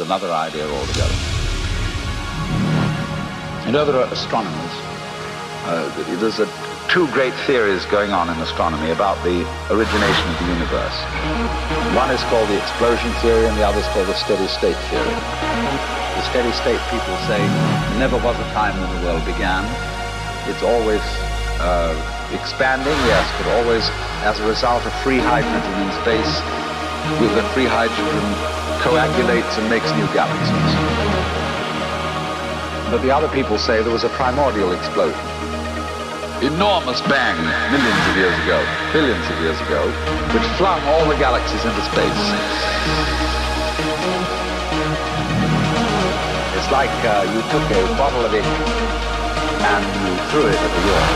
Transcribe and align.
another 0.00 0.30
idea 0.30 0.66
altogether. 0.66 1.14
You 3.66 3.72
know, 3.72 3.84
there 3.84 4.00
are 4.00 4.08
astronomers. 4.12 4.74
Uh, 5.68 5.92
there's 6.20 6.40
a, 6.40 6.48
two 6.88 7.04
great 7.12 7.34
theories 7.44 7.84
going 7.86 8.12
on 8.12 8.30
in 8.30 8.36
astronomy 8.40 8.90
about 8.90 9.20
the 9.22 9.44
origination 9.68 10.24
of 10.32 10.36
the 10.40 10.48
universe. 10.56 10.96
One 11.92 12.08
is 12.08 12.22
called 12.32 12.48
the 12.48 12.56
explosion 12.56 13.12
theory, 13.20 13.44
and 13.44 13.56
the 13.58 13.66
other 13.66 13.80
is 13.80 13.88
called 13.92 14.08
the 14.08 14.16
steady 14.16 14.48
state 14.48 14.78
theory. 14.88 15.16
The 16.16 16.24
steady 16.24 16.52
state 16.56 16.80
people 16.88 17.16
say 17.28 17.36
there 17.36 18.00
never 18.00 18.16
was 18.24 18.40
a 18.40 18.48
time 18.56 18.72
when 18.80 18.88
the 18.96 19.00
world 19.04 19.24
began. 19.28 19.68
It's 20.48 20.62
always 20.62 21.04
uh, 21.60 21.92
expanding, 22.32 22.96
yes, 23.04 23.28
but 23.36 23.52
always 23.60 23.84
as 24.24 24.40
a 24.40 24.46
result 24.48 24.86
of 24.86 24.92
free 25.04 25.20
hydrogen 25.20 25.76
in 25.84 25.90
space, 26.00 26.32
with 27.20 27.34
the 27.36 27.44
free 27.52 27.68
hydrogen 27.68 28.67
coagulates 28.82 29.58
and 29.58 29.68
makes 29.68 29.90
new 29.92 30.06
galaxies. 30.14 30.72
But 32.90 33.02
the 33.02 33.10
other 33.10 33.28
people 33.28 33.58
say 33.58 33.82
there 33.82 33.92
was 33.92 34.04
a 34.04 34.08
primordial 34.10 34.72
explosion. 34.72 35.20
Enormous 36.40 37.00
bang 37.02 37.36
millions 37.74 38.04
of 38.08 38.16
years 38.16 38.36
ago, 38.46 38.62
billions 38.92 39.26
of 39.28 39.36
years 39.42 39.60
ago, 39.66 39.82
which 40.32 40.46
flung 40.56 40.80
all 40.86 41.04
the 41.08 41.18
galaxies 41.18 41.64
into 41.64 41.82
space. 41.90 42.22
It's 46.56 46.70
like 46.70 46.94
uh, 47.04 47.26
you 47.28 47.42
took 47.50 47.66
a 47.74 47.82
bottle 47.98 48.24
of 48.24 48.32
ink 48.32 48.46
and 48.46 49.84
you 50.06 50.14
threw 50.30 50.46
it 50.46 50.54
at 50.54 50.72
the 50.72 50.82
wall. 50.86 51.08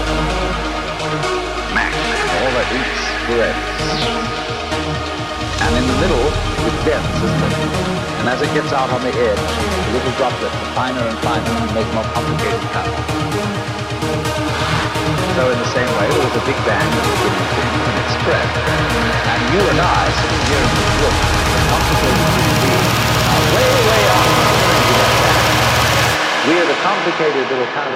Smash! 1.70 1.98
All 2.42 2.50
the 2.52 2.64
ink 2.74 2.90
spreads. 3.22 4.51
And 5.62 5.72
in 5.78 5.86
the 5.86 5.98
middle, 6.02 6.26
it's 6.66 6.80
dense, 6.82 7.06
isn't? 7.22 7.54
And 8.18 8.26
as 8.26 8.42
it 8.42 8.50
gets 8.54 8.74
out 8.74 8.90
on 8.90 9.02
the 9.02 9.14
edge, 9.14 9.38
the 9.38 9.90
little 9.94 10.14
droplets 10.18 10.54
are 10.54 10.72
finer 10.74 11.02
and 11.06 11.18
finer 11.22 11.54
and 11.54 11.70
make 11.74 11.86
more 11.94 12.06
complicated 12.10 12.62
cuts. 12.74 12.90
So 15.38 15.42
in 15.48 15.58
the 15.58 15.70
same 15.70 15.90
way, 15.96 16.06
there 16.10 16.22
was 16.22 16.34
a 16.38 16.44
big 16.44 16.58
bang 16.66 16.82
at 16.82 17.02
the 17.02 17.14
beginning 17.14 17.42
of 17.42 17.86
and 17.88 17.96
it 17.98 18.08
spread. 18.20 18.48
And 19.26 19.40
you 19.54 19.62
and 19.62 19.78
I, 19.80 20.02
sitting 20.18 20.44
here 20.50 20.62
in 20.62 20.72
this 20.76 20.92
room, 20.98 21.16
complicated 21.72 22.26
human 22.26 22.58
beings, 22.62 22.94
are 23.32 23.44
way, 23.54 23.70
way 23.86 24.02
off. 24.12 24.30
We 26.42 26.54
are 26.58 26.68
the 26.68 26.78
complicated 26.82 27.44
little 27.48 27.70
kind 27.70 27.94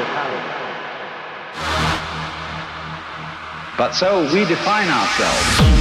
But 3.77 3.93
so 3.93 4.23
we 4.33 4.47
define 4.47 4.89
ourselves. 4.89 5.76